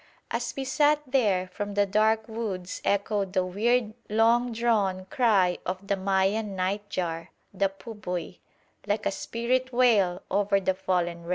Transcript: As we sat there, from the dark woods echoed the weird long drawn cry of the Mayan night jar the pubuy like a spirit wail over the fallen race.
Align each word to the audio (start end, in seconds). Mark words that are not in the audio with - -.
As 0.31 0.55
we 0.57 0.63
sat 0.63 0.99
there, 1.05 1.47
from 1.49 1.75
the 1.75 1.85
dark 1.85 2.27
woods 2.27 2.81
echoed 2.83 3.33
the 3.33 3.45
weird 3.45 3.93
long 4.09 4.51
drawn 4.51 5.05
cry 5.11 5.59
of 5.63 5.85
the 5.85 5.95
Mayan 5.95 6.55
night 6.55 6.89
jar 6.89 7.29
the 7.53 7.69
pubuy 7.69 8.39
like 8.87 9.05
a 9.05 9.11
spirit 9.11 9.71
wail 9.71 10.23
over 10.31 10.59
the 10.59 10.73
fallen 10.73 11.21
race. 11.25 11.29